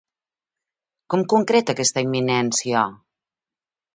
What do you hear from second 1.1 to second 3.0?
Com concreta aquesta imminència?